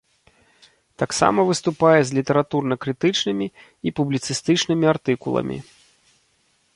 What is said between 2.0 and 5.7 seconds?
з літаратурна-крытычнымі і публіцыстычнымі артыкуламі.